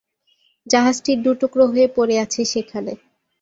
জাহাজটি 0.67 1.11
দু 1.23 1.31
টুকরো 1.41 1.63
হয়ে 1.67 1.87
পড়ে 1.95 2.15
আছে 2.19 2.41
সেখানে। 2.45 2.91